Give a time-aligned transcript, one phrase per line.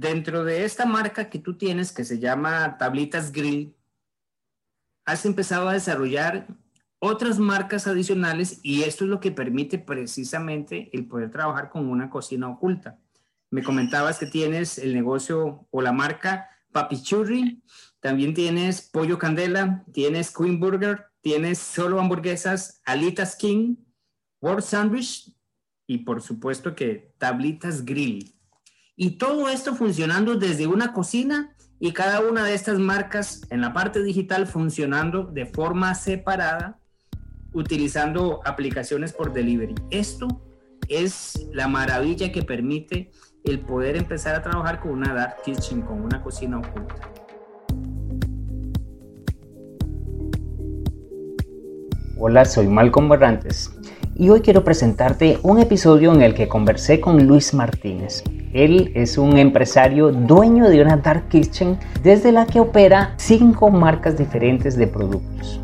[0.00, 3.74] Dentro de esta marca que tú tienes, que se llama Tablitas Grill,
[5.04, 6.46] has empezado a desarrollar
[7.00, 12.10] otras marcas adicionales y esto es lo que permite precisamente el poder trabajar con una
[12.10, 13.00] cocina oculta.
[13.50, 17.64] Me comentabas que tienes el negocio o la marca Papichurri,
[17.98, 23.74] también tienes Pollo Candela, tienes Queen Burger, tienes solo hamburguesas, Alitas King,
[24.40, 25.34] World Sandwich
[25.88, 28.37] y por supuesto que Tablitas Grill.
[29.00, 33.72] Y todo esto funcionando desde una cocina y cada una de estas marcas en la
[33.72, 36.80] parte digital funcionando de forma separada
[37.52, 39.76] utilizando aplicaciones por delivery.
[39.92, 40.26] Esto
[40.88, 43.12] es la maravilla que permite
[43.44, 46.96] el poder empezar a trabajar con una dark kitchen, con una cocina oculta.
[52.18, 53.70] Hola, soy Malcolm Barrantes
[54.16, 58.24] y hoy quiero presentarte un episodio en el que conversé con Luis Martínez.
[58.58, 64.18] Él es un empresario dueño de una dark kitchen desde la que opera cinco marcas
[64.18, 65.60] diferentes de productos.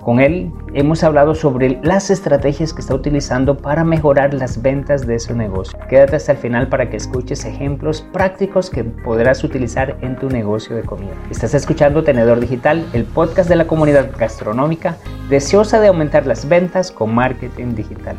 [0.00, 5.18] Con él hemos hablado sobre las estrategias que está utilizando para mejorar las ventas de
[5.18, 5.76] su negocio.
[5.88, 10.76] Quédate hasta el final para que escuches ejemplos prácticos que podrás utilizar en tu negocio
[10.76, 11.14] de comida.
[11.32, 16.92] Estás escuchando Tenedor Digital, el podcast de la comunidad gastronómica deseosa de aumentar las ventas
[16.92, 18.16] con marketing digital.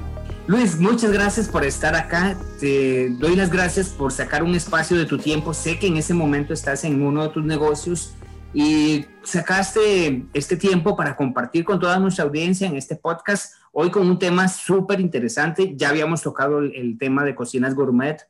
[0.47, 2.37] Luis, muchas gracias por estar acá.
[2.59, 5.55] Te doy las gracias por sacar un espacio de tu tiempo.
[5.55, 8.13] Sé que en ese momento estás en uno de tus negocios
[8.53, 14.07] y sacaste este tiempo para compartir con toda nuestra audiencia en este podcast, hoy con
[14.07, 15.73] un tema súper interesante.
[15.75, 18.21] Ya habíamos tocado el, tema de cocinas gourmet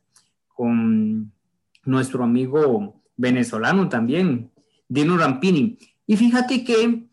[0.48, 1.30] con
[1.84, 4.50] nuestro amigo venezolano también,
[4.88, 5.78] Dino Rampini.
[6.06, 7.08] Y fíjate que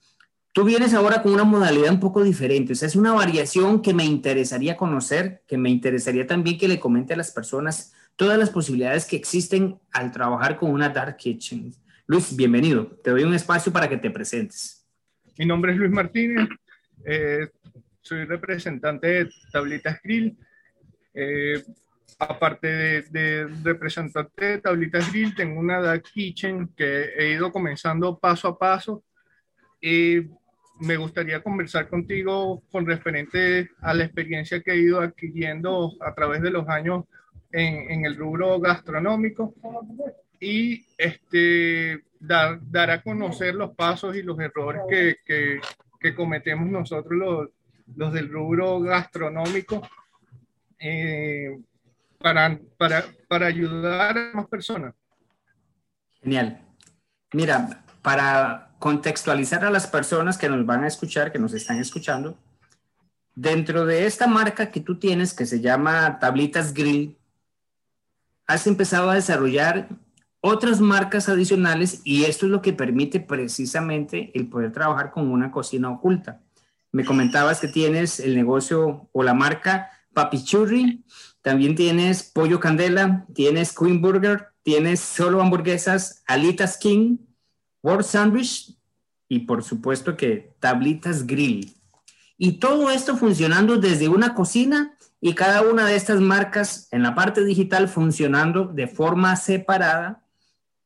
[0.54, 3.94] tú vienes ahora con una modalidad un poco diferente, o sea, es una variación que
[3.94, 8.52] me interesaría conocer, que me interesaría también que le comente a las personas todas las
[8.52, 11.74] posibilidades que existen al trabajar con una dark kitchen.
[12.06, 12.86] Luis, bienvenido.
[13.04, 14.86] Te doy un espacio para que te presentes.
[15.38, 16.48] Mi nombre es Luis Martínez.
[17.04, 17.48] Eh,
[18.02, 20.38] soy representante de Tablitas Grill.
[21.14, 21.64] Eh,
[22.20, 28.50] aparte de, representante de Tablitas Grill, tengo una dark kitchen que he ido comenzando paso
[28.50, 29.04] a paso.
[29.82, 30.30] Y
[30.84, 36.42] me gustaría conversar contigo con referente a la experiencia que he ido adquiriendo a través
[36.42, 37.06] de los años
[37.52, 39.54] en, el rubro gastronómico
[40.40, 45.62] y este, dar, a conocer los pasos y los errores que, que,
[46.00, 47.50] que cometemos nosotros los,
[47.96, 49.88] los, del rubro gastronómico
[50.80, 51.60] eh,
[52.20, 54.94] para, para, para ayudar a más personas.
[56.22, 56.60] Genial.
[57.32, 62.38] Mira, para contextualizar a las personas que nos van a escuchar, que nos están escuchando,
[63.34, 67.18] dentro de esta marca que tú tienes que se llama Tablitas Grill,
[68.46, 69.88] has empezado a desarrollar
[70.42, 75.50] otras marcas adicionales y esto es lo que permite precisamente el poder trabajar con una
[75.50, 76.42] cocina oculta.
[76.92, 81.06] Me comentabas que tienes el negocio o la marca Papichurri,
[81.42, 87.16] también tienes Pollo Candela, tienes Queen Burger, tienes solo hamburguesas, Alitas King,
[87.84, 88.76] World Sandwich
[89.30, 91.76] y por supuesto que Tablitas Grill.
[92.38, 97.14] Y todo esto funcionando desde una cocina y cada una de estas marcas en la
[97.14, 100.24] parte digital funcionando de forma separada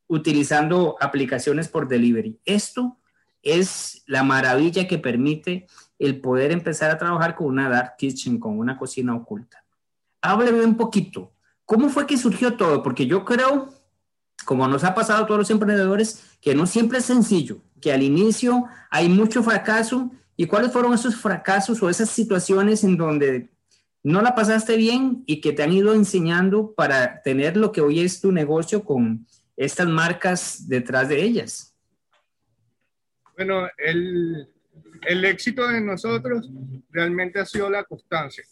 [0.08, 2.40] utilizando aplicaciones por delivery.
[2.46, 2.98] Esto
[3.42, 5.68] es la maravilla que permite
[6.00, 9.64] el poder empezar a trabajar con una dark kitchen, con una cocina oculta.
[10.22, 11.34] Hábleme un poquito.
[11.66, 12.82] ¿Cómo fue que surgió todo?
[12.82, 13.70] Porque yo creo,
[14.48, 18.02] como nos ha pasado a todos los emprendedores, que no siempre es sencillo, que al
[18.02, 20.10] inicio hay mucho fracaso.
[20.38, 23.50] ¿Y cuáles fueron esos fracasos o esas situaciones en donde
[24.04, 28.00] no la pasaste bien y que te han ido enseñando para tener lo que hoy
[28.00, 29.28] es tu negocio con
[29.58, 31.76] estas marcas detrás de ellas?
[33.36, 34.48] Bueno, el,
[35.02, 36.50] el éxito de nosotros
[36.90, 38.46] realmente ha sido la constancia,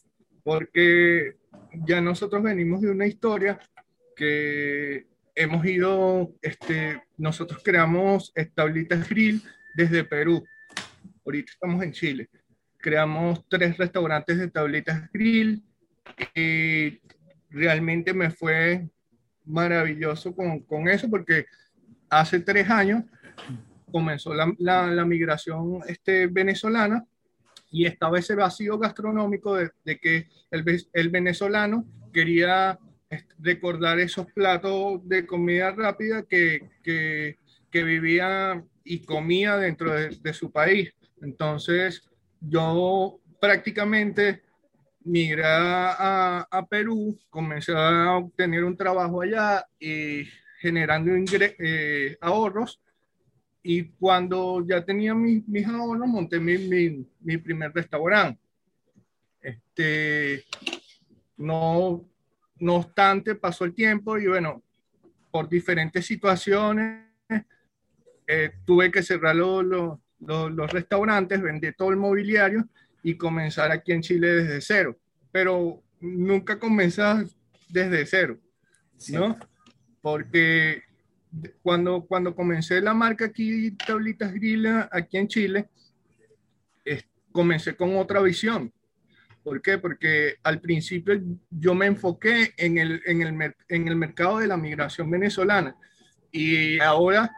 [0.44, 1.38] porque
[1.88, 3.58] ya nosotros venimos de una historia
[4.14, 9.44] que hemos ido, este, nosotros creamos Establitas Grill
[9.76, 10.44] desde Perú.
[11.26, 12.30] Ahorita estamos en Chile.
[12.78, 15.64] Creamos tres restaurantes de Tablitas Grill
[16.34, 17.00] y
[17.50, 18.88] realmente me fue
[19.44, 21.46] maravilloso con, con eso porque
[22.10, 23.04] hace tres años
[23.92, 27.06] comenzó la, la, migración este, venezolana
[27.72, 32.80] y estaba ese vacío gastronómico de, de que el, el, venezolano quería
[33.40, 37.38] recordar esos platos de comida rápida que, que,
[37.72, 40.94] que vivía y comía dentro de, de, su país.
[41.22, 42.08] Entonces,
[42.40, 44.44] yo prácticamente
[45.06, 50.24] migré a, a, Perú, comencé a obtener un trabajo allá y
[50.60, 52.82] generando eh, ahorros
[53.62, 58.40] y cuando ya tenía mis, mis ahorros monté mi, mi, mi, primer restaurante.
[59.42, 60.44] Este,
[61.38, 62.06] no,
[62.60, 64.64] no obstante, pasó el tiempo y bueno,
[65.32, 67.04] por diferentes situaciones
[68.28, 72.68] eh, tuve que cerrar los restaurantes, vender todo el mobiliario
[73.04, 74.98] y comenzar aquí en Chile desde cero.
[75.32, 77.36] Pero nunca comenzas
[77.70, 78.40] desde cero,
[79.10, 79.38] ¿no?
[80.02, 80.84] Porque
[81.62, 85.70] cuando, cuando comencé la marca aquí, Tablitas Grill, aquí en Chile,
[87.36, 88.72] comencé con otra visión.
[89.46, 89.78] ¿Por qué?
[89.78, 91.22] Porque al principio
[91.52, 95.76] yo me enfoqué en el, en el, en el mercado de la migración venezolana
[96.32, 97.32] y ahora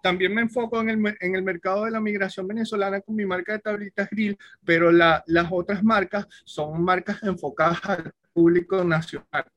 [0.00, 3.54] también me enfoco en el, en el, mercado de la migración venezolana con mi marca
[3.54, 9.50] de tablitas grill, pero la, las otras marcas son marcas enfocadas al público nacional.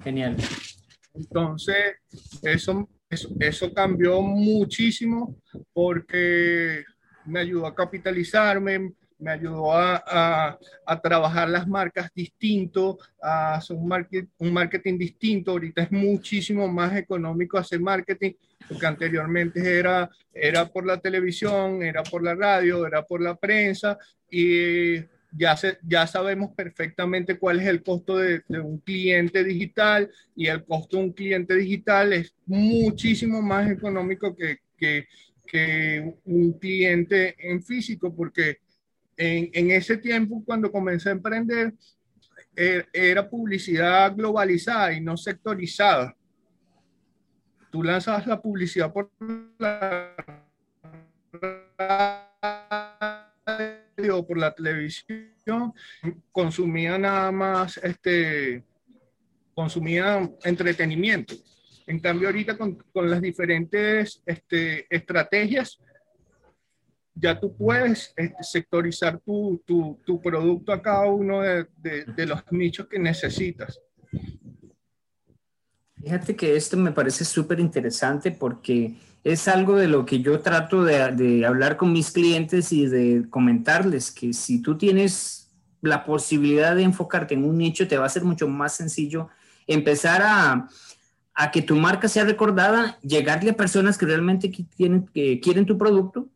[0.00, 0.36] Genial.
[1.12, 1.96] Entonces,
[2.42, 2.88] eso,
[3.40, 5.36] eso, cambió muchísimo
[5.72, 6.84] porque
[7.24, 13.86] me ayudó a capitalizarme, me ayudó a, a, trabajar las marcas distinto, a hacer un,
[13.86, 15.50] market, un marketing distinto.
[15.52, 18.32] Ahorita es muchísimo más económico hacer marketing,
[18.68, 23.98] porque anteriormente era, era por la televisión, era por la radio, era por la prensa,
[24.30, 25.00] y
[25.32, 30.96] ya, ya sabemos perfectamente cuál es el costo de, un cliente digital y el costo
[30.96, 34.58] de un cliente digital es muchísimo más económico que,
[35.50, 38.58] que un cliente en físico, porque
[39.16, 41.74] en, ese tiempo, cuando comencé a emprender,
[42.54, 46.16] er, era publicidad globalizada y no sectorizada.
[47.70, 49.10] Tú lanzabas la publicidad por
[49.58, 50.14] la
[54.12, 55.74] o por la televisión,
[56.32, 58.64] consumía nada más, este,
[59.54, 61.34] consumía entretenimiento.
[61.90, 65.78] En cambio, ahorita con, con las diferentes este, estrategias,
[67.14, 72.26] ya tú puedes este, sectorizar tu, tu, tu, producto a cada uno de, de, de
[72.26, 73.80] los nichos que necesitas.
[75.96, 80.84] Fíjate que esto me parece súper interesante porque es algo de lo que yo trato
[80.84, 85.50] de, hablar con mis clientes y de comentarles que si tú tienes
[85.82, 89.28] la posibilidad de enfocarte en un nicho, te va a ser mucho más sencillo
[89.66, 90.68] empezar a,
[91.52, 96.28] que tu marca sea recordada, llegarle a personas que realmente quieren, que quieren tu producto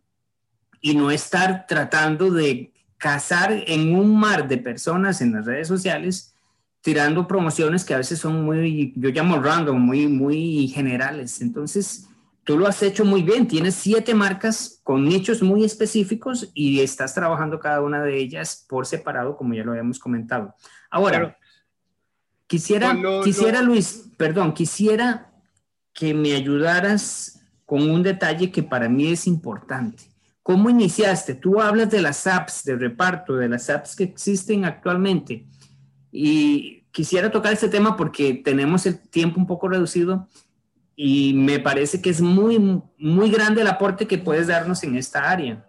[0.80, 6.34] y no estar tratando de cazar en un mar de personas en las redes sociales
[6.84, 11.40] tirando promociones que a veces son muy, yo llamo random, muy, muy generales.
[11.40, 12.10] Entonces,
[12.44, 13.48] tú lo has hecho muy bien.
[13.48, 18.84] Tienes siete marcas con nichos muy específicos y estás trabajando cada una de ellas por
[18.84, 20.54] separado, como ya lo habíamos comentado.
[20.90, 21.38] Ahora,
[22.46, 25.32] quisiera, quisiera Luis, perdón, quisiera
[25.92, 30.04] que me ayudaras con un detalle que para mí es importante.
[30.42, 31.34] ¿Cómo iniciaste?
[31.34, 35.46] Tú hablas de las apps de reparto, de las apps que existen actualmente.
[36.12, 40.28] Y quisiera tocar este tema porque tenemos el tiempo un poco reducido
[40.94, 42.58] y me parece que es muy,
[42.98, 45.64] muy grande el aporte que puedes darnos en esta área.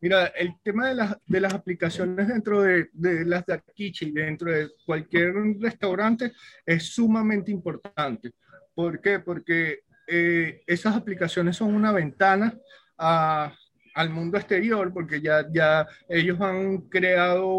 [0.00, 4.50] Mira, el tema de las, de las aplicaciones dentro de, de las de Kitchen, dentro
[4.50, 6.32] de cualquier restaurante,
[6.64, 8.32] es sumamente importante.
[8.74, 9.18] ¿Por qué?
[9.18, 12.54] Porque eh, esas aplicaciones son una ventana
[12.96, 13.52] a,
[13.94, 17.54] al mundo exterior, porque ya, ya ellos han creado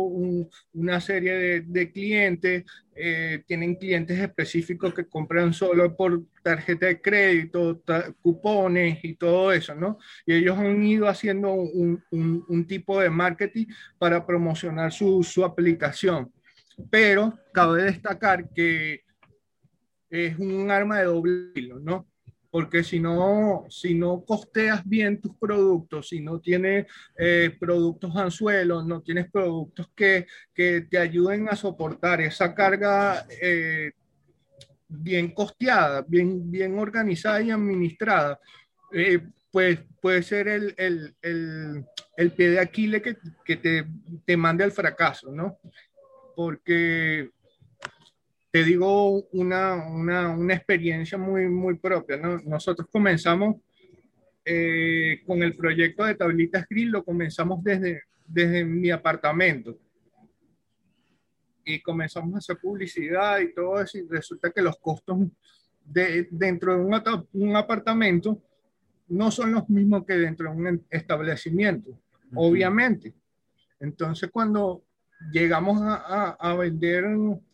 [0.73, 2.63] una serie de, de clientes,
[2.95, 7.81] eh, tienen clientes específicos que compran solo por tarjeta de crédito,
[8.21, 9.97] cupones y todo eso, ¿no?
[10.25, 13.65] Y ellos han ido haciendo un, un, un tipo de marketing
[13.97, 16.31] para promocionar su, su aplicación.
[16.89, 19.03] Pero cabe destacar que
[20.09, 22.10] es un arma de doble filo, ¿no?
[22.51, 26.85] Porque si no, si no costeas bien tus productos, si no tienes
[27.17, 33.93] eh, productos anzuelos, no tienes productos que, que, te ayuden a soportar esa carga eh,
[34.89, 38.37] bien costeada, bien, bien organizada y administrada,
[38.91, 41.85] eh, pues puede ser el, el, el,
[42.17, 43.15] el, pie de Aquiles que,
[43.45, 43.87] que te,
[44.25, 45.57] te mande al fracaso, ¿no?
[46.35, 47.29] Porque
[48.51, 52.17] te digo una, una, una experiencia muy, muy propia.
[52.17, 52.37] ¿no?
[52.39, 53.55] Nosotros comenzamos
[54.43, 59.77] eh, con el proyecto de Tablitas Grill, lo comenzamos desde, desde mi apartamento.
[61.63, 65.19] Y comenzamos a hacer publicidad y todo eso, y resulta que los costos
[65.85, 67.01] de, dentro de un,
[67.33, 68.41] un apartamento
[69.07, 71.97] no son los mismos que dentro de un establecimiento,
[72.33, 73.13] obviamente.
[73.79, 74.83] Entonces, cuando
[75.31, 77.05] llegamos a, a, a vender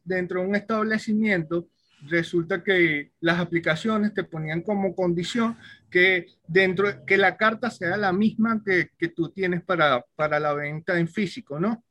[0.08, 1.68] dentro de un establecimiento,
[2.02, 5.58] resulta que las aplicaciones te ponían como condición
[5.90, 10.54] que dentro que la carta sea la misma que, que tú tienes para, para la
[10.54, 11.84] venta en físico, ¿no?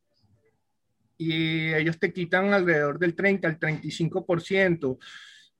[1.18, 4.98] Y ellos te quitan alrededor del 30 al 35%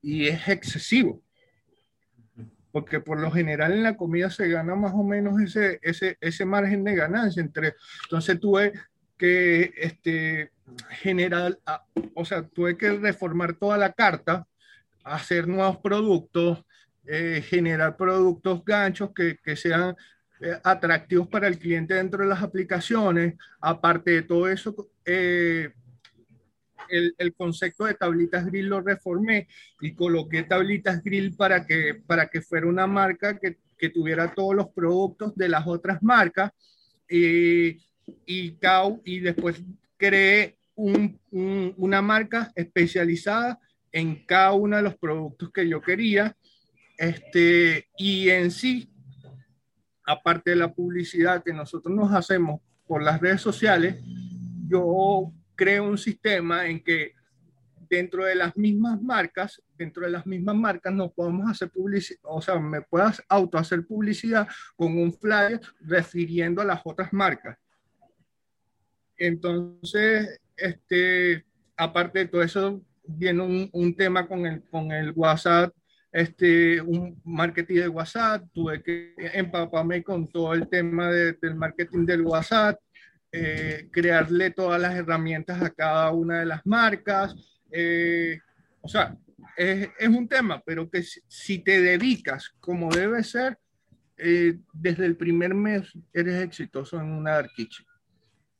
[0.01, 1.23] y es excesivo.
[2.71, 6.45] Porque por lo general en la comida se gana más o menos ese, ese, ese
[6.45, 7.41] margen de ganancia.
[7.41, 7.73] Entre,
[8.03, 8.71] entonces tuve
[9.17, 10.51] que este,
[10.89, 11.83] generar, ah,
[12.13, 14.47] o sea, tuve que reformar toda la carta,
[15.03, 16.63] hacer nuevos productos,
[17.05, 19.95] eh, generar productos ganchos que, que sean
[20.41, 23.35] eh, atractivos para el cliente dentro de las aplicaciones.
[23.61, 25.71] Aparte de todo eso, eh,
[26.89, 29.47] el, el, concepto de tablitas grill lo reformé
[29.81, 34.55] y coloqué tablitas grill para que, para que fuera una marca que, que tuviera todos
[34.55, 36.51] los productos de las otras marcas.
[37.09, 37.79] y,
[38.25, 39.61] y después
[39.97, 41.19] creé un,
[41.75, 43.59] una marca especializada
[43.91, 46.37] en cada uno de los productos que yo quería.
[46.97, 48.89] Este, y en sí,
[50.05, 53.97] aparte de la publicidad que nosotros nos hacemos por las redes sociales,
[54.67, 57.13] yo creo un sistema en que
[57.89, 62.41] dentro de las mismas marcas, dentro de las mismas marcas nos podemos hacer publicidad, o
[62.41, 67.57] sea, me puedas auto hacer publicidad con un flyer refiriendo a las otras marcas.
[69.17, 71.45] Entonces, este,
[71.75, 75.73] aparte de todo eso, viene un, un tema con el, con el WhatsApp,
[76.11, 82.05] este, un marketing de WhatsApp, tuve que empaparme con todo el tema de, del marketing
[82.05, 82.79] del WhatsApp,
[83.31, 87.35] eh, crearle todas las herramientas a cada una de las marcas.
[87.71, 88.39] Eh,
[88.81, 89.15] o sea,
[89.55, 93.59] es, es, un tema, pero que si, te dedicas como debe ser,
[94.17, 97.85] eh, desde el primer mes eres exitoso en una dark kitchen.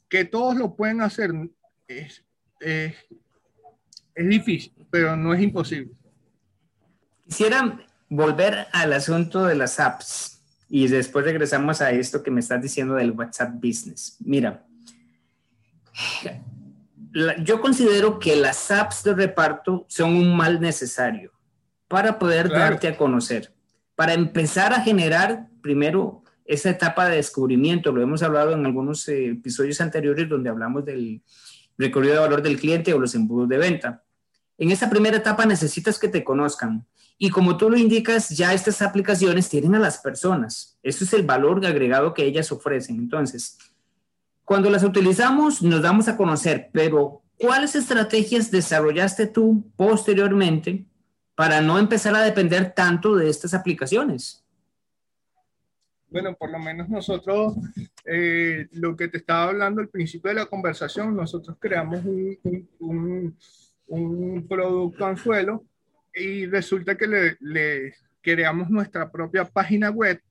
[0.08, 1.32] Que todos lo pueden hacer
[1.88, 2.24] es,
[2.60, 2.96] es,
[4.15, 5.91] es difícil, pero no es imposible.
[7.25, 7.79] Quisiera
[8.10, 12.96] volver al asunto de las apps y después regresamos a esto que me estás diciendo
[12.96, 14.17] del WhatsApp Business.
[14.20, 14.65] Mira,
[17.44, 21.32] yo considero que las apps de reparto son un mal necesario
[21.88, 22.72] para poder claro.
[22.72, 23.53] darte a conocer,
[23.96, 27.91] para empezar a generar primero esa etapa de descubrimiento.
[27.91, 31.22] Lo hemos hablado en algunos eh, episodios anteriores donde hablamos del
[31.78, 34.04] recorrido de valor del cliente o los embudos de venta.
[34.58, 36.86] En esta primera etapa necesitas que te conozcan,
[37.20, 40.78] y como tú lo indicas, ya estas aplicaciones tienen a las personas.
[40.84, 42.98] Eso es el valor agregado que ellas ofrecen.
[42.98, 43.58] Entonces,
[44.46, 50.86] cuando las utilizamos, nos damos a conocer, pero ¿cuáles estrategias desarrollaste tú posteriormente
[51.34, 54.47] para no empezar a depender tanto de estas aplicaciones?
[56.10, 57.56] Bueno, por lo menos nosotros,
[58.06, 62.68] eh, lo que te estaba hablando al principio de la conversación, nosotros creamos un, un,
[62.80, 63.38] un,
[63.88, 65.66] un producto anzuelo
[66.14, 70.22] y resulta que le, le, creamos nuestra propia página web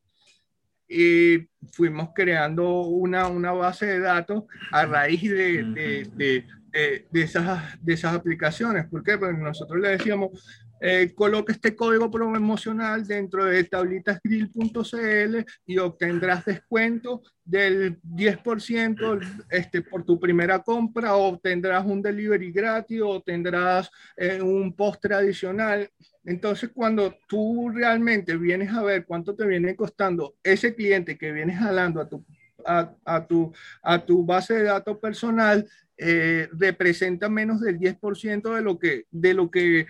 [0.88, 7.82] y fuimos creando una, una base de datos a raíz de, de, de, de esas,
[7.82, 8.86] de esas aplicaciones.
[8.86, 9.16] ¿Por qué?
[9.16, 17.22] Porque nosotros le decíamos, eh, coloca este código promocional dentro de tablitasgrill.cl y obtendrás descuento
[17.44, 25.14] del 10% este, por tu primera compra, obtendrás un delivery gratis, o eh, un postre
[25.14, 25.88] adicional.
[26.24, 31.58] Entonces, cuando tú realmente vienes a ver cuánto te viene costando ese cliente que vienes
[31.58, 32.24] jalando a tu,
[32.66, 33.52] a, a tu,
[33.82, 35.66] a tu base de datos personal,
[35.98, 39.86] eh, representa menos del 10% de lo que, de lo que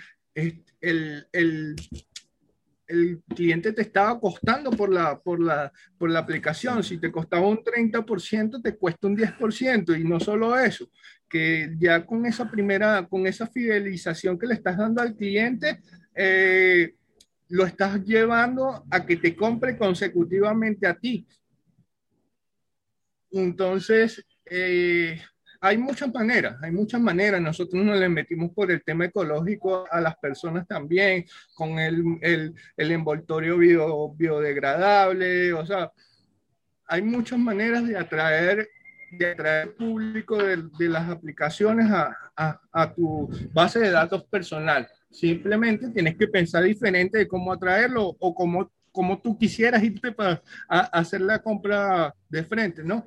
[0.90, 1.76] el, el,
[3.35, 6.85] cliente te estaba costando por la, por, la, por la aplicación.
[6.85, 10.00] Si te costaba un 30%, te cuesta un 10%.
[10.00, 10.88] Y no solo eso,
[11.28, 15.81] que ya con esa primera, con esa fidelización que le estás dando al cliente,
[16.14, 16.95] eh,
[17.49, 21.26] lo estás llevando a que te compre consecutivamente a ti.
[23.33, 25.21] Entonces, eh,
[25.66, 27.40] hay muchas maneras, hay muchas maneras.
[27.40, 33.58] Nosotros nos le metimos por el tema ecológico a las personas también, con el, envoltorio
[33.58, 35.92] bio, biodegradable, o sea,
[36.87, 38.68] hay muchas maneras de atraer
[39.11, 44.87] de atraer público de, las aplicaciones a, tu base de datos personal.
[45.11, 50.42] Simplemente tienes que pensar diferente de cómo atraerlo o cómo, cómo tú quisieras irte para
[50.68, 53.04] hacer la compra de frente, ¿no?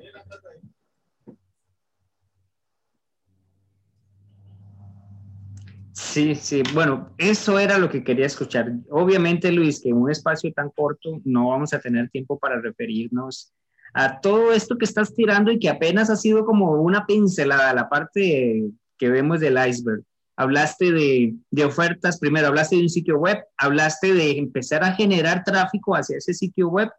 [6.02, 8.72] Sí, sí, bueno, eso era lo que quería escuchar.
[8.90, 13.52] Obviamente, Luis, que en un espacio tan corto no vamos a tener tiempo para referirnos
[13.94, 17.90] a todo esto que estás tirando y que apenas ha sido como una pincelada, la
[17.90, 18.64] parte
[18.98, 20.04] que vemos del iceberg.
[20.38, 25.44] hablaste de, de, ofertas, primero hablaste de un sitio web, hablaste de empezar a generar
[25.44, 26.90] tráfico hacia ese sitio web,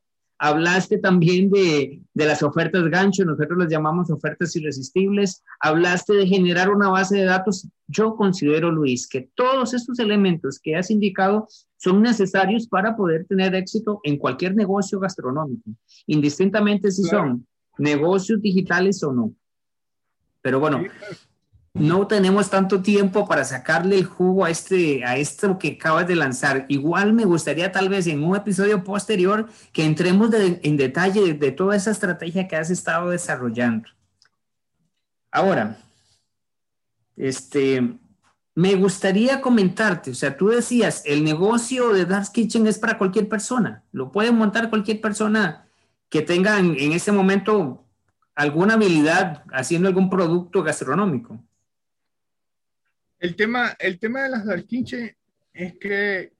[0.40, 6.70] hablaste también de, de las ofertas gancho, nosotros las llamamos ofertas irresistibles, hablaste de generar
[6.70, 7.68] una base de datos.
[7.86, 13.54] Yo considero, Luis, que todos estos elementos que has indicado son necesarios para poder tener
[13.54, 15.70] éxito en cualquier negocio gastronómico,
[16.06, 19.34] indistintamente si son negocios digitales o no.
[20.40, 20.82] Pero bueno,
[21.74, 26.16] no tenemos tanto tiempo para sacarle el jugo a, este, a esto que acabas de
[26.16, 26.66] lanzar.
[26.68, 31.76] Igual me gustaría tal vez en un episodio posterior que entremos en detalle de, toda
[31.76, 33.88] esa estrategia que has estado desarrollando.
[35.30, 35.78] Ahora,
[37.16, 37.98] este,
[38.56, 43.28] me gustaría comentarte, o sea, tú decías, el negocio de Dark Kitchen es para cualquier
[43.28, 45.68] persona, lo puede montar cualquier persona
[46.08, 47.84] que tenga en, en este momento
[48.34, 51.38] alguna habilidad haciendo algún producto gastronómico.
[53.20, 55.18] El tema, el tema de las darkinche
[55.52, 56.32] es que eh,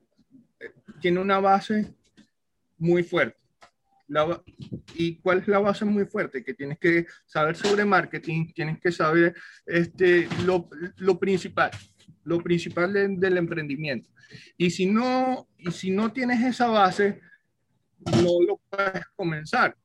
[1.01, 1.95] tiene una base
[2.79, 3.39] muy fuerte.
[4.95, 6.43] ¿Y cuál es la base muy fuerte?
[6.43, 11.71] Que tienes que saber sobre marketing, tienes que saber este, lo, lo principal,
[12.25, 14.11] lo principal del emprendimiento.
[14.57, 17.21] Y si, no, y si no tienes esa base,
[18.07, 19.77] no lo puedes comenzar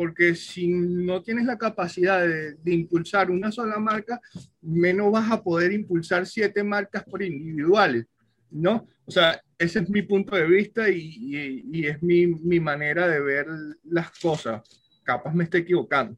[0.00, 4.18] porque si no tienes la capacidad de, impulsar una sola marca,
[4.62, 8.06] menos vas a poder impulsar siete marcas por individuales,
[8.50, 8.88] ¿no?
[9.04, 13.20] O sea, ese es mi punto de vista y, y, es mi, mi, manera de
[13.20, 13.46] ver
[13.84, 14.62] las cosas.
[15.02, 16.16] Capaz me estoy equivocando.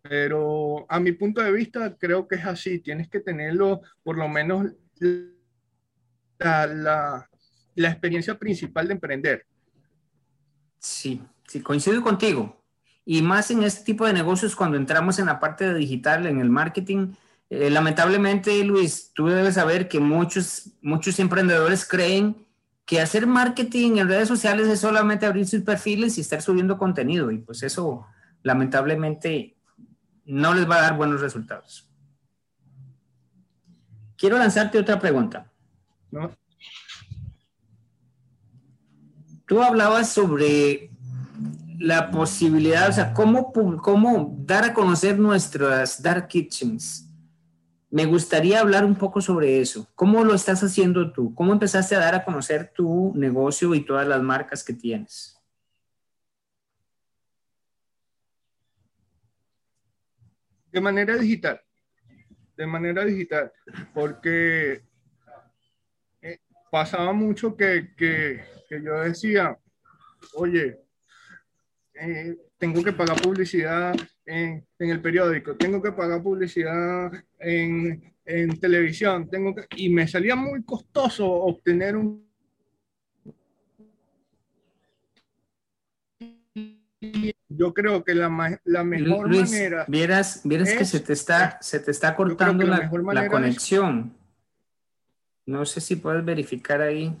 [0.00, 2.78] Pero a mi punto de vista creo que es así.
[2.78, 4.70] Tienes que tenerlo, por lo menos,
[6.38, 7.28] la, la,
[7.74, 9.44] la experiencia principal de emprender.
[10.78, 12.57] Sí, sí, coincido contigo.
[13.10, 16.42] Y más en este tipo de negocios, cuando entramos en la parte de digital, en
[16.42, 17.14] el marketing,
[17.48, 22.36] eh, lamentablemente, Luis, tú debes saber que muchos, muchos emprendedores creen
[22.84, 27.30] que hacer marketing en redes sociales es solamente abrir sus perfiles y estar subiendo contenido.
[27.30, 28.06] Y pues eso,
[28.42, 29.56] lamentablemente,
[30.26, 31.90] no les va a dar buenos resultados.
[34.18, 35.50] Quiero lanzarte otra pregunta.
[39.46, 40.90] Tú hablabas sobre
[41.78, 47.04] la posibilidad, o sea, cómo, cómo dar a conocer nuestras dark kitchens.
[47.90, 49.88] Me gustaría hablar un poco sobre eso.
[49.94, 51.34] ¿Cómo lo estás haciendo tú?
[51.34, 55.40] ¿Cómo empezaste a dar a conocer tu negocio y todas las marcas que tienes?
[60.70, 61.62] De manera digital.
[62.56, 63.52] De manera digital.
[63.94, 64.82] Porque
[66.20, 69.56] eh, pasaba mucho que, que yo decía,
[70.34, 70.87] oye,
[72.00, 78.60] eh, tengo que pagar publicidad en, en, el periódico, tengo que pagar publicidad en, en
[78.60, 82.26] televisión, tengo que, y me salía muy costoso obtener un...
[87.48, 89.84] Yo creo que la, la mejor manera...
[89.88, 94.14] Vieras, vieras que se te está, se te está cortando la, la, conexión.
[95.46, 97.16] No sé si puedes verificar ahí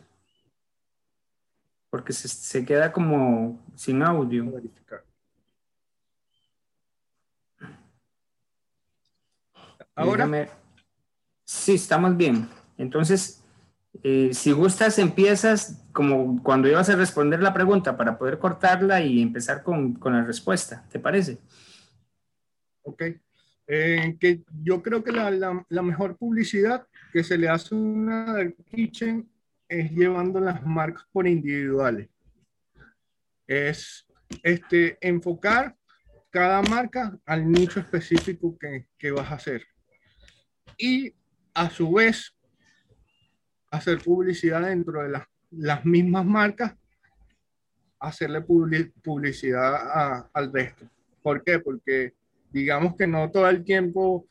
[1.90, 4.60] porque se, queda como sin audio.
[9.94, 10.48] Ahora.
[11.44, 12.48] Sí, estamos bien.
[12.76, 13.42] Entonces,
[14.02, 19.22] eh, si gustas, empiezas como cuando ibas a responder la pregunta para poder cortarla y
[19.22, 20.84] empezar con, la respuesta.
[20.90, 21.38] ¿Te parece?
[22.82, 23.02] Ok.
[23.66, 28.52] Eh, que yo creo que la, la, mejor publicidad que se le hace a una
[28.70, 29.28] kitchen
[29.68, 32.08] es llevando las marcas por individuales.
[33.46, 34.06] Es
[34.42, 35.76] este, enfocar
[36.30, 39.66] cada marca al nicho específico que, que vas a hacer.
[40.76, 41.14] Y
[41.54, 42.34] a su vez,
[43.70, 46.74] hacer publicidad dentro de las mismas marcas,
[47.98, 50.88] hacerle publicidad al resto.
[51.22, 51.58] ¿Por qué?
[51.58, 52.14] Porque
[52.50, 54.26] digamos que no todo el tiempo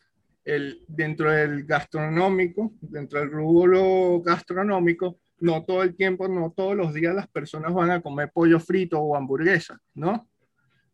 [0.46, 6.94] el, dentro del gastronómico, dentro del rubro gastronómico, no todo el tiempo, no todos los
[6.94, 10.28] días las personas van a comer pollo frito o hamburguesa, ¿no?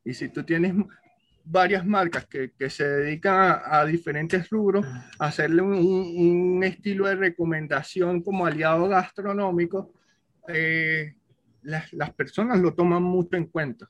[0.03, 0.73] Y si tú tienes
[1.45, 4.85] varias marcas que, que se dedican a, diferentes rubros,
[5.19, 9.91] a hacerle un, un, estilo de recomendación como aliado gastronómico,
[10.47, 11.15] eh,
[11.61, 13.89] las, las personas lo toman mucho en cuenta.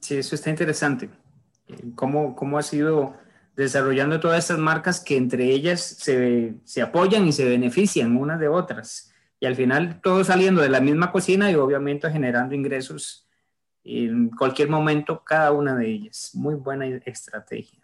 [0.00, 1.10] Sí, eso está interesante.
[1.94, 3.16] ¿Cómo, cómo ha sido
[3.56, 8.48] desarrollando todas estas marcas que entre ellas se, se, apoyan y se benefician unas de
[8.48, 9.12] otras.
[9.38, 13.26] Y al final todo saliendo de la misma cocina y obviamente generando ingresos
[13.84, 16.30] en cualquier momento cada una de ellas.
[16.34, 17.80] Muy buena estrategia.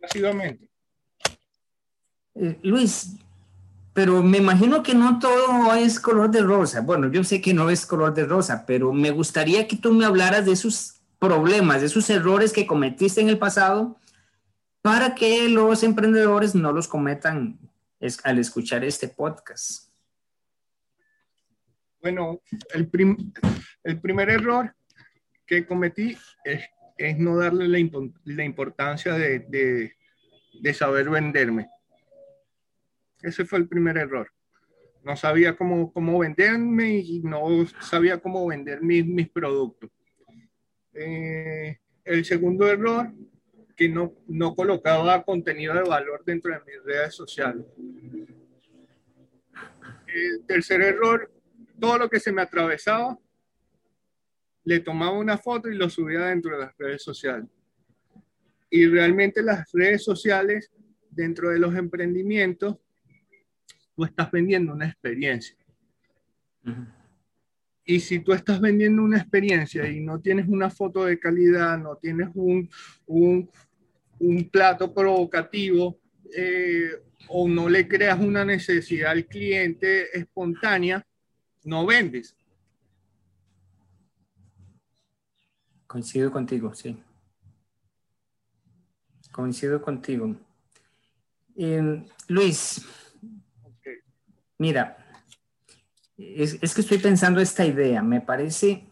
[0.00, 0.68] Básicamente.
[2.34, 3.16] Eh, Luis,
[3.92, 6.80] pero me imagino que no todo es color de rosa.
[6.80, 10.04] Bueno, yo sé que no es color de rosa, pero me gustaría que tú me
[10.04, 13.96] hablaras de esos problemas, de esos errores que cometiste en el pasado
[14.88, 17.58] para que los emprendedores no los cometan
[18.24, 19.92] al escuchar este podcast.
[22.00, 22.40] Bueno,
[22.72, 22.90] el,
[23.84, 24.74] el primer error
[25.44, 29.92] que cometí es, no darle la, importancia de,
[30.72, 31.68] saber venderme.
[33.20, 34.32] Ese fue el primer error.
[35.04, 39.90] No sabía cómo, cómo venderme y no sabía cómo vender mis, mis productos.
[40.94, 43.12] Eh, el segundo error,
[43.78, 47.64] que no, no colocaba contenido de valor dentro de mis redes sociales.
[50.08, 51.32] El tercer error,
[51.78, 53.16] todo lo que se me atravesaba,
[54.64, 57.48] le tomaba una foto y lo subía dentro de las redes sociales.
[58.68, 60.72] Y realmente las redes sociales,
[61.08, 62.78] dentro de los emprendimientos,
[63.94, 65.56] tú estás vendiendo una experiencia.
[67.84, 71.96] Y si tú estás vendiendo una experiencia y no tienes una foto de calidad, no
[71.96, 72.68] tienes un,
[73.06, 73.48] un,
[74.20, 76.00] un plato provocativo
[76.34, 76.90] eh,
[77.28, 81.06] o no le creas una necesidad al cliente espontánea,
[81.64, 82.36] no vendes.
[85.86, 87.02] Coincido contigo, sí.
[89.32, 90.36] Coincido contigo.
[91.56, 92.86] Eh, Luis,
[94.58, 94.96] mira,
[96.16, 98.02] es, es, que estoy pensando esta idea.
[98.02, 98.87] Me parece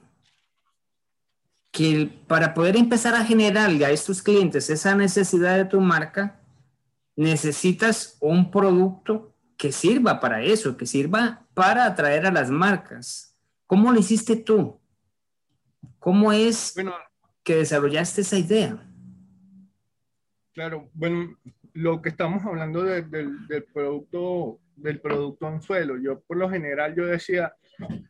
[1.77, 6.41] que para poder empezar a generar a estos clientes esa necesidad de tu marca,
[7.17, 13.37] necesitas un producto que sirva para eso, que sirva para atraer a las marcas.
[13.67, 14.81] ¿Cómo lo hiciste tú?
[15.99, 16.75] ¿Cómo es
[17.43, 18.91] que desarrollaste esa idea?
[20.55, 21.37] Claro, bueno,
[21.75, 25.99] lo que estamos hablando del producto del producto anzuelo.
[25.99, 27.55] Yo por lo general yo decía,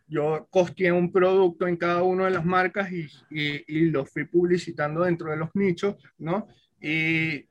[0.06, 5.02] yo costeé un producto en cada una de las marcas y, y, lo fui publicitando
[5.02, 6.46] dentro de los nichos, ¿no?
[6.80, 7.46] Y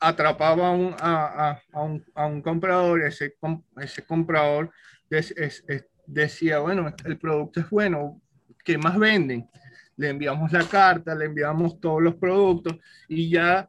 [0.00, 0.94] atrapaba a, un,
[2.14, 3.36] a, un, comprador, ese,
[3.80, 4.70] ese comprador
[6.06, 8.20] decía, bueno, el producto es bueno,
[8.64, 9.48] ¿qué más venden?
[9.96, 12.76] le enviamos la carta, le enviamos todos los productos
[13.08, 13.68] y ya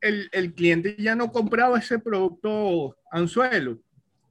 [0.00, 3.78] el, el cliente ya no compraba ese producto anzuelo,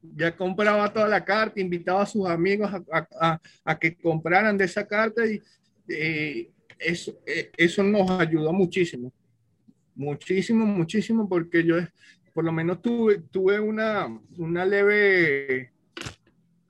[0.01, 4.65] ya compraba toda la carta, invitaba a sus amigos a, a, a que compraran de
[4.65, 5.41] esa carta y
[5.87, 9.11] eh, eso, eh, eso nos ayudó muchísimo,
[9.95, 11.75] muchísimo, muchísimo, porque yo
[12.33, 14.07] por lo menos tuve, tuve una,
[14.37, 15.71] una leve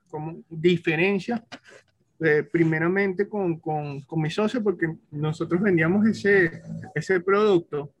[0.08, 1.44] como diferencia
[2.20, 6.62] eh, primeramente con, con, con, mi socio porque nosotros vendíamos ese,
[6.94, 7.92] ese producto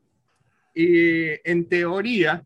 [0.74, 2.42] y en teoría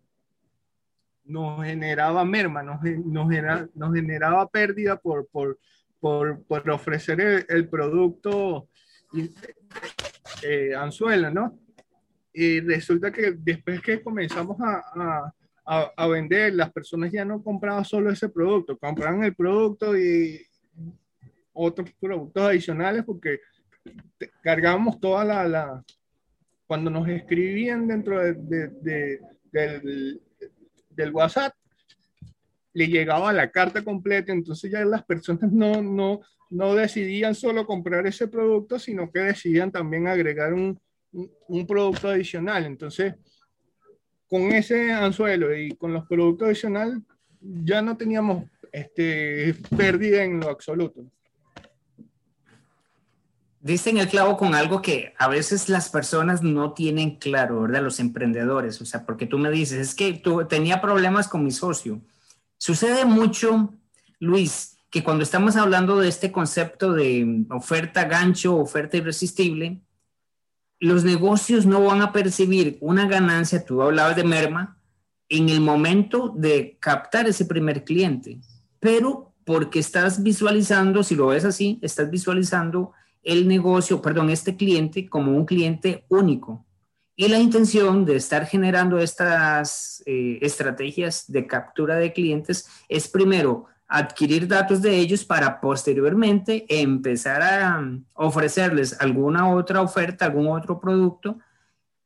[1.25, 3.29] nos generaba merma, nos, nos,
[3.75, 5.59] nos generaba pérdida por, por,
[6.01, 8.69] por, por ofrecer el, producto
[10.43, 11.59] eh, anzuelo, ¿no?
[12.33, 15.33] Y resulta que después que comenzamos a,
[15.67, 20.41] a, a, vender, las personas ya no compraban solo ese producto, compraban el producto y,
[21.53, 23.41] otros productos adicionales porque
[24.43, 25.85] cargamos toda la, la,
[26.67, 29.21] cuando nos escribían dentro de,
[29.53, 30.23] del,
[30.95, 31.55] del, WhatsApp,
[32.75, 38.07] le llegaba la carta completa, entonces ya las personas no, no, no decidían solo comprar
[38.07, 40.81] ese producto, sino que decidían también agregar un,
[41.13, 42.65] un producto adicional.
[42.65, 43.15] Entonces,
[44.29, 46.99] con ese anzuelo y con los productos adicionales,
[47.41, 51.05] ya no teníamos este, pérdida en lo absoluto
[53.63, 57.83] dicen el clavo con algo que a veces las personas no tienen claro, ¿verdad?
[57.83, 61.53] Los emprendedores, o sea, porque tú me dices, es que tú tenía problemas con mi
[61.53, 62.01] socio.
[62.59, 63.73] Sucede mucho,
[64.19, 69.81] Luis, que cuando estamos hablando de este concepto de oferta gancho, oferta irresistible,
[70.81, 74.77] los negocios no van a percibir una ganancia, tú hablabas de merma,
[75.29, 78.41] en el momento de captar ese primer cliente,
[78.81, 82.93] pero porque estás visualizando, si lo ves así, estás visualizando
[83.23, 86.65] el negocio, perdón, este cliente como un cliente único.
[87.15, 93.67] Y la intención de estar generando estas eh, estrategias de captura de clientes es primero
[93.87, 101.39] adquirir datos de ellos para posteriormente empezar a ofrecerles alguna otra oferta, algún otro producto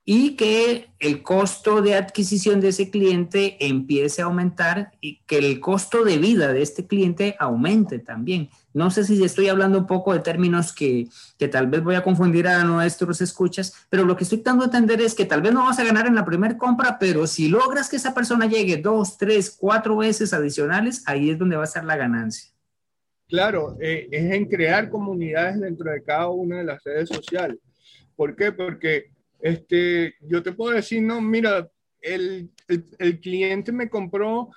[0.09, 5.59] y que el costo de adquisición de ese cliente empiece a aumentar y que el
[5.59, 8.49] costo de vida de este cliente aumente también.
[8.73, 11.09] No sé si estoy hablando un poco de términos que,
[11.41, 14.67] que tal vez voy a confundir a nuestros escuchas, pero lo que estoy dando a
[14.67, 17.49] entender es que tal vez no vas a ganar en la primera compra, pero si
[17.49, 21.67] logras que esa persona llegue dos, tres, cuatro veces adicionales, ahí es donde va a
[21.67, 22.53] estar la ganancia.
[23.27, 27.59] Claro, eh, es en crear comunidades dentro de cada una de las redes sociales.
[28.15, 28.53] ¿Por qué?
[28.53, 31.69] Porque este, yo te puedo decir, no, mira,
[32.01, 32.51] el,
[32.99, 34.51] el, cliente me compró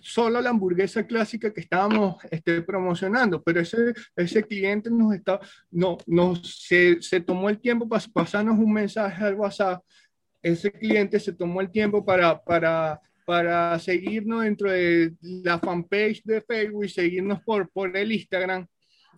[0.00, 5.38] solo la hamburguesa clásica que estábamos este, promocionando, pero ese, ese cliente nos, está,
[5.70, 9.82] no, nos, se, se tomó el tiempo para pasarnos un mensaje al WhatsApp,
[10.42, 16.40] ese cliente se tomó el tiempo para, para, para seguirnos dentro de la fanpage de
[16.40, 18.66] Facebook y seguirnos por, por el Instagram.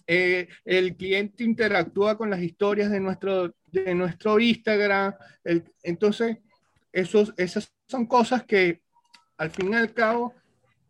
[0.06, 5.14] Eh, el cliente interactúa con las historias de nuestro, de nuestro Instagram.
[5.82, 6.38] entonces,
[6.92, 8.82] esos, esas son cosas que
[9.38, 10.34] al fin y al cabo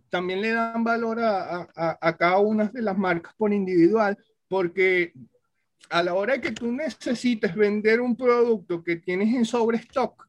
[0.09, 5.12] también le dan valor a, a, cada una de las marcas por individual, porque
[5.88, 10.29] a la hora que tú necesites vender un producto que tienes en sobrestock,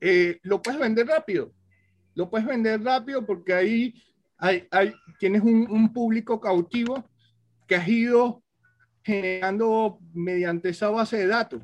[0.00, 1.52] eh, lo puedes vender rápido.
[2.14, 3.94] Lo puedes vender rápido porque ahí
[4.38, 7.08] hay, hay, tienes un, un, público cautivo
[7.66, 8.42] que has ido
[9.06, 11.62] generando mediante esa base de datos.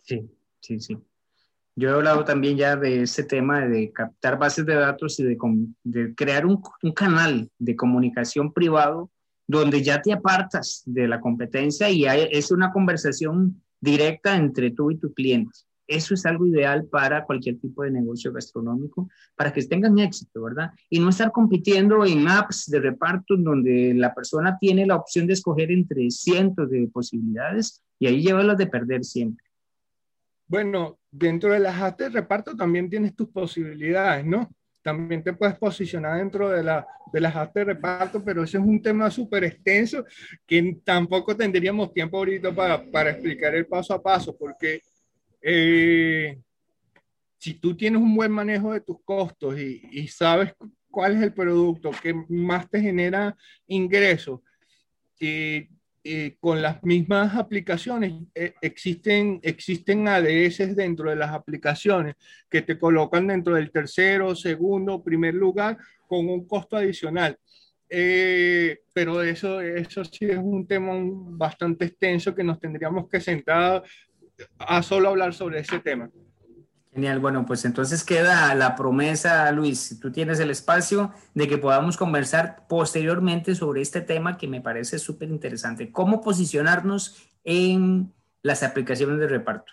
[0.00, 0.96] Sí, sí, sí.
[1.76, 6.14] Yo he hablado también ya de ese tema de captar bases de datos y de,
[6.14, 6.62] crear un,
[6.94, 9.10] canal de comunicación privado
[9.46, 14.96] donde ya te apartas de la competencia y es una conversación directa entre tú y
[14.96, 15.52] tu cliente.
[15.86, 20.70] Eso es algo ideal para cualquier tipo de negocio gastronómico, para que tengan éxito, ¿verdad?
[20.88, 25.34] Y no estar compitiendo en apps de reparto donde la persona tiene la opción de
[25.34, 29.44] escoger entre cientos de posibilidades y ahí las de perder siempre.
[30.46, 34.50] Bueno, dentro de las apps de reparto también tienes tus posibilidades, ¿no?
[34.82, 38.64] También te puedes posicionar dentro de, la, de las apps de reparto, pero ese es
[38.64, 40.04] un tema súper extenso
[40.46, 44.82] que tampoco tendríamos tiempo ahorita para explicar el paso a paso, porque
[45.46, 46.40] eh,
[47.36, 50.54] si tú tienes un buen manejo de tus costos y, sabes
[50.90, 54.40] cuál es el producto que más te genera ingresos,
[55.20, 55.68] y,
[56.38, 62.16] con las mismas aplicaciones eh, existen, existen ADS dentro de las aplicaciones
[62.50, 67.38] que te colocan dentro del tercero, segundo, primer lugar con un costo adicional.
[67.88, 73.82] Eh, pero eso, eso sí es un tema bastante extenso que nos tendríamos que sentar
[74.58, 76.10] a solo hablar sobre ese tema.
[76.92, 81.96] Genial, bueno, pues entonces queda la promesa, Luis, tú tienes el espacio de que podamos
[81.96, 89.18] conversar posteriormente sobre este tema que me parece súper interesante, cómo posicionarnos en las aplicaciones
[89.18, 89.72] de reparto.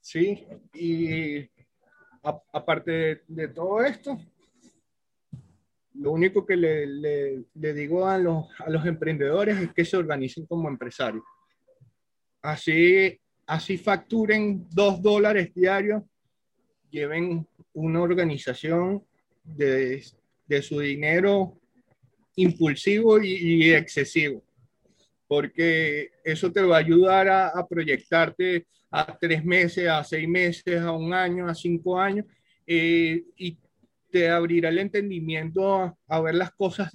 [0.00, 1.50] Sí, y
[2.52, 4.16] aparte de, todo esto,
[5.94, 6.86] lo único que le,
[7.52, 11.24] le, digo a los, a los emprendedores es que se organicen como empresarios
[12.46, 16.02] así, así facturen dos dólares diarios,
[16.90, 19.02] lleven una organización
[19.42, 20.02] de,
[20.46, 21.58] de su dinero
[22.36, 24.44] impulsivo y, excesivo,
[25.26, 30.92] porque eso te va a ayudar a, proyectarte a tres meses, a seis meses, a
[30.92, 32.26] un año, a cinco años,
[32.66, 33.58] eh, y
[34.10, 36.92] te abrirá el entendimiento a, a ver las cosas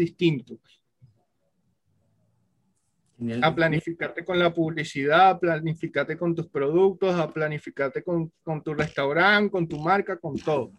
[3.41, 8.73] a planificarte con la publicidad, a planificarte con tus productos, a planificarte con, con tu
[8.73, 10.71] restaurante, con tu marca, con todo.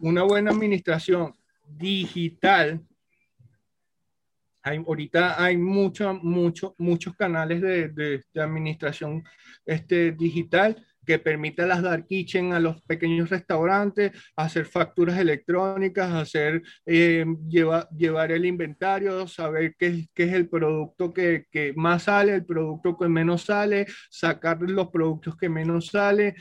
[0.00, 1.32] Una buena administración
[1.66, 2.80] digital.
[4.62, 9.22] Hay, ahorita hay mucho, mucho, muchos canales de, de, de administración
[9.64, 16.62] este, digital que permita las dark kitchen a los pequeños restaurantes, hacer facturas electrónicas, hacer,
[16.86, 22.44] eh, llevar el inventario, saber qué, qué es el producto que, que, más sale, el
[22.44, 26.34] producto que menos sale, sacar los productos que menos sale,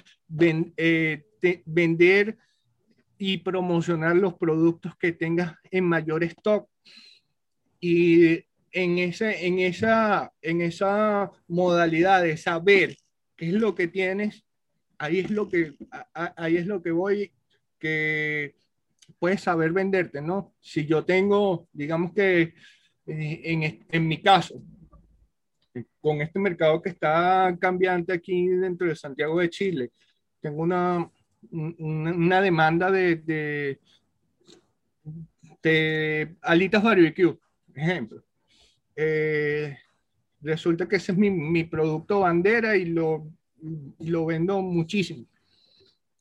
[0.78, 1.24] eh,
[1.66, 2.38] vender
[3.18, 6.70] y promocionar los productos que tengas en mayor stock.
[7.82, 12.96] Y en, ese, en, esa, en esa modalidad de saber
[13.36, 14.46] qué es lo que tienes
[15.00, 15.74] ahí es lo que,
[16.14, 17.32] ahí es lo que voy,
[17.80, 18.56] que
[19.18, 20.54] puedes saber venderte, ¿no?
[20.60, 22.54] Si yo tengo, digamos que
[23.08, 24.62] eh, en, en mi caso,
[26.00, 29.92] con este mercado que está cambiante aquí dentro de Santiago de Chile,
[30.42, 31.10] tengo una,
[31.52, 33.80] una, demanda de, de,
[35.62, 37.38] de, alitas barbecue,
[37.74, 38.24] ejemplo.
[38.96, 39.78] Eh,
[40.42, 43.28] resulta que ese es mi, producto bandera y lo,
[44.00, 45.26] lo vendo muchísimo.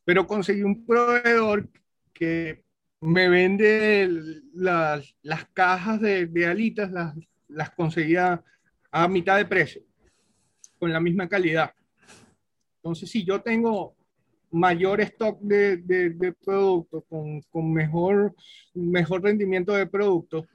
[0.04, 1.68] Pero conseguí un proveedor
[2.12, 2.62] que
[3.00, 4.08] me vende
[4.54, 5.14] las,
[5.52, 7.14] cajas de, alitas, las,
[7.48, 8.42] las conseguía
[8.90, 9.82] a mitad de precio,
[10.78, 11.72] con la misma calidad.
[12.76, 13.94] Entonces, si yo tengo
[14.50, 18.34] mayor stock de, de, productos, con, con, mejor,
[18.74, 20.46] mejor rendimiento de productos,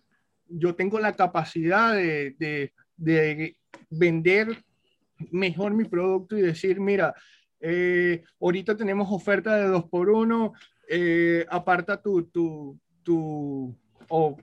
[0.48, 2.36] yo tengo la capacidad de,
[2.98, 3.56] de
[3.90, 4.64] vender
[5.32, 7.14] mejor mi producto y decir, mira,
[7.60, 10.54] eh, ahorita tenemos oferta de 2 por 1
[10.90, 13.76] eh, aparta tu, tu, tu,
[14.10, 14.38] o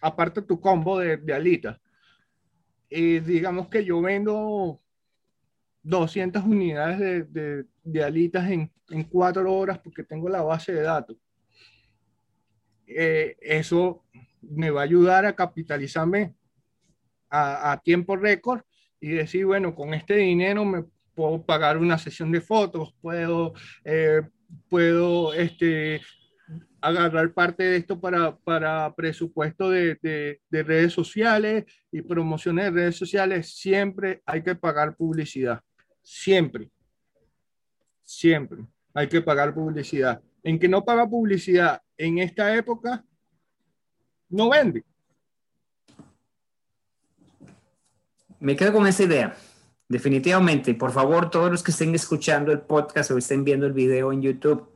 [0.00, 1.80] aparta tu combo de, de alitas.
[2.88, 4.80] Y digamos que yo vendo
[5.82, 10.82] 200 unidades de, de, de alitas en, en, cuatro horas porque tengo la base de
[10.82, 11.16] datos.
[12.86, 14.04] Eh, eso
[14.42, 16.34] me va a ayudar a capitalizarme
[17.30, 18.62] a, a tiempo récord
[19.00, 20.84] y decir, bueno, con este dinero me
[21.14, 24.22] puedo pagar una sesión de fotos, puedo, eh,
[24.68, 26.00] puedo este,
[26.80, 32.70] agarrar parte de esto para, para presupuesto de, de, de, redes sociales y promociones de
[32.70, 33.54] redes sociales.
[33.54, 35.60] Siempre hay que pagar publicidad.
[36.02, 36.70] Siempre.
[38.02, 40.20] Siempre hay que pagar publicidad.
[40.42, 43.04] En que no paga publicidad en esta época,
[44.28, 44.84] no vende.
[48.40, 49.36] Me quedo con esa idea.
[49.88, 54.12] Definitivamente, por favor, todos los que estén escuchando el podcast o estén viendo el video
[54.12, 54.68] en YouTube,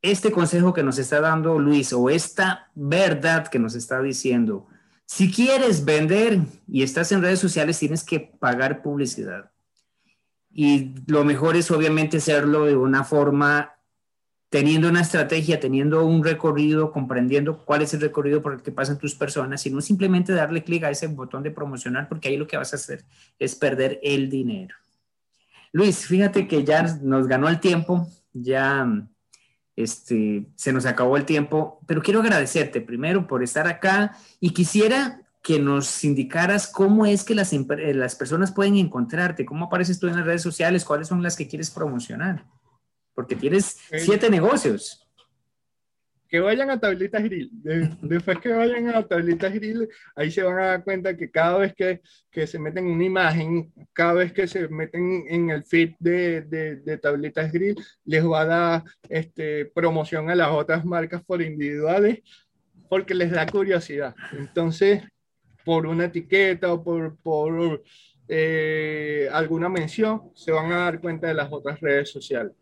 [0.00, 4.66] este consejo que nos está dando Luis o esta verdad que nos está diciendo,
[5.06, 9.50] si quieres vender y estás en redes sociales, tienes que pagar publicidad.
[10.50, 13.73] Y lo mejor es obviamente hacerlo de una forma
[14.54, 19.00] teniendo una estrategia, teniendo un recorrido, comprendiendo cuál es el recorrido por el que pasan
[19.00, 22.46] tus personas y no simplemente darle clic a ese botón de promocionar porque ahí lo
[22.46, 23.04] que vas a hacer
[23.40, 24.76] es perder el dinero.
[25.72, 28.86] Luis, fíjate que ya nos ganó el tiempo, ya
[29.74, 35.20] este, se nos acabó el tiempo, pero quiero agradecerte primero por estar acá y quisiera
[35.42, 40.24] que nos indicaras cómo es que las personas pueden encontrarte, cómo apareces tú en las
[40.24, 42.44] redes sociales, cuáles son las que quieres promocionar
[43.14, 45.00] porque tienes siete negocios.
[46.28, 47.48] Que vayan a Tablitas Grill.
[48.02, 51.74] Después que vayan a Tablitas Grill, ahí se van a dar cuenta que cada vez
[51.74, 56.42] que, que se meten una imagen, cada vez que se meten en el feed de,
[56.42, 61.40] de, de Tablitas Grill, les va a dar este, promoción a las otras marcas por
[61.40, 62.18] individuales,
[62.88, 64.16] porque les da curiosidad.
[64.32, 65.04] Entonces,
[65.64, 67.82] por una etiqueta o por, por
[68.26, 72.52] eh, alguna mención, se van a dar cuenta de las otras redes sociales.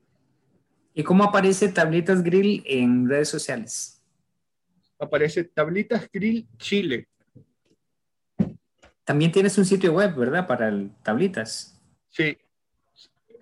[0.95, 4.03] ¿Y cómo aparece Tablitas Grill en redes sociales?
[4.99, 7.09] Aparece Tablitas Grill Chile.
[9.05, 10.47] También tienes un sitio web, ¿verdad?
[10.47, 11.81] Para el tablitas.
[12.09, 12.37] Sí.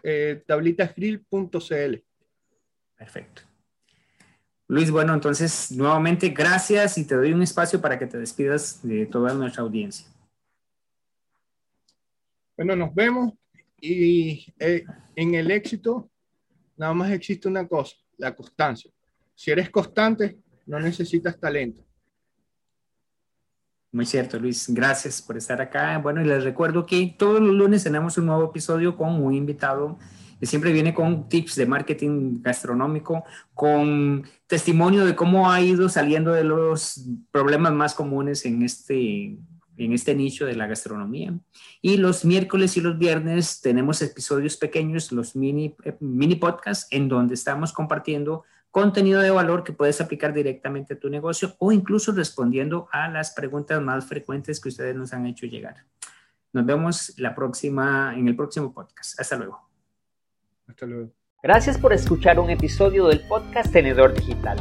[0.03, 2.03] Eh, tablitasgrill.cl.
[2.97, 3.43] Perfecto.
[4.69, 9.05] Luis, bueno, entonces nuevamente gracias y te doy un espacio para que te despidas de
[9.07, 10.07] toda nuestra audiencia.
[12.57, 13.33] Bueno, nos vemos
[13.81, 14.85] y eh,
[15.17, 16.10] en el éxito
[16.81, 18.91] nada más existe una cosa, la constancia.
[19.35, 21.85] Si eres constante, no necesitas talento.
[23.93, 24.67] Muy cierto, Luis.
[24.71, 25.99] Gracias por estar acá.
[25.99, 29.99] Bueno, y les recuerdo que todos los lunes tenemos un nuevo episodio con un invitado
[30.39, 36.33] que siempre viene con tips de marketing gastronómico, con testimonio de cómo ha ido saliendo
[36.33, 39.37] de los problemas más comunes en este
[39.85, 41.35] en este nicho de la gastronomía.
[41.81, 47.09] Y los miércoles y los viernes tenemos episodios pequeños, los mini, eh, mini podcasts, en
[47.09, 52.13] donde estamos compartiendo contenido de valor que puedes aplicar directamente a tu negocio o incluso
[52.13, 55.85] respondiendo a las preguntas más frecuentes que ustedes nos han hecho llegar.
[56.53, 59.19] Nos vemos la próxima, en el próximo podcast.
[59.19, 59.61] Hasta luego.
[60.69, 61.11] Hasta luego.
[61.43, 64.59] Gracias por escuchar un episodio del podcast Tenedor Digital.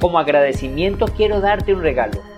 [0.00, 2.37] Como agradecimiento quiero darte un regalo